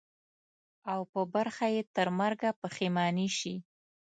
[0.91, 3.55] او په برخه یې ترمرګه پښېماني سي.